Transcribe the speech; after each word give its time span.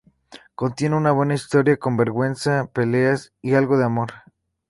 Contiene 0.55 0.95
una 0.95 1.11
buena 1.11 1.35
historia 1.35 1.77
con 1.77 1.95
venganza, 1.95 2.71
peleas 2.73 3.33
y 3.43 3.53
algo 3.53 3.77
de 3.77 3.85
amor. 3.85 4.09